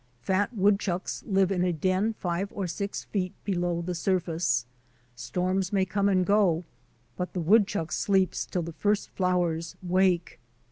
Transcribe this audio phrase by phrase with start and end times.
[0.23, 4.65] Fat wood chucks live in a den five or six feet below the sur face.
[5.15, 6.63] Storms may come and go,
[7.15, 10.39] but the wood chuck sleeps till the first flowers wake.